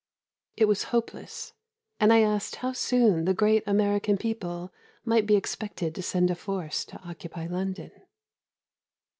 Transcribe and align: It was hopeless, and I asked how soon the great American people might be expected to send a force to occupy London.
It 0.57 0.65
was 0.65 0.85
hopeless, 0.85 1.53
and 1.99 2.11
I 2.11 2.21
asked 2.21 2.55
how 2.55 2.73
soon 2.73 3.25
the 3.25 3.35
great 3.35 3.61
American 3.67 4.17
people 4.17 4.73
might 5.05 5.27
be 5.27 5.35
expected 5.35 5.93
to 5.93 6.01
send 6.01 6.31
a 6.31 6.35
force 6.35 6.83
to 6.85 6.97
occupy 7.07 7.45
London. 7.45 7.91